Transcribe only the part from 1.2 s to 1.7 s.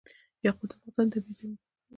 زیرمو